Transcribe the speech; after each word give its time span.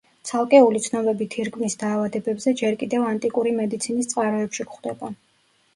ცალკეული 0.27 0.79
ცნობები 0.85 1.27
თირკმლის 1.35 1.77
დაავადებებზე 1.83 2.55
ჯერ 2.63 2.79
კიდევ 2.81 3.07
ანტიკური 3.13 3.55
მედიცინის 3.61 4.13
წყაროებში 4.15 4.69
გვხვდება. 4.73 5.15